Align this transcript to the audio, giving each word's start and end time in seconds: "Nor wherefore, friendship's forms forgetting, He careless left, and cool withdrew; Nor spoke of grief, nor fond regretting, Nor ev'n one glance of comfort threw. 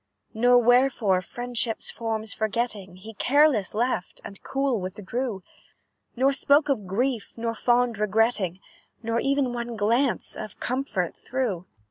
"Nor 0.33 0.57
wherefore, 0.57 1.21
friendship's 1.21 1.91
forms 1.91 2.33
forgetting, 2.33 2.95
He 2.95 3.13
careless 3.13 3.75
left, 3.75 4.19
and 4.25 4.41
cool 4.41 4.79
withdrew; 4.81 5.43
Nor 6.15 6.33
spoke 6.33 6.69
of 6.69 6.87
grief, 6.87 7.33
nor 7.37 7.53
fond 7.53 7.99
regretting, 7.99 8.59
Nor 9.03 9.19
ev'n 9.19 9.53
one 9.53 9.75
glance 9.77 10.35
of 10.35 10.59
comfort 10.59 11.15
threw. 11.15 11.67